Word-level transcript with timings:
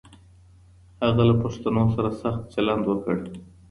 هغه 1.03 1.23
له 1.29 1.35
پښتنو 1.43 1.83
سره 1.95 2.09
سخت 2.21 2.41
چلند 2.53 2.83
وکړ 2.87 3.17